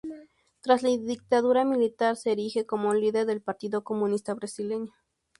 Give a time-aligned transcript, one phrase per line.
[0.61, 4.91] Tras la dictadura militar se erige como líder del Partido Comunista Brasileño.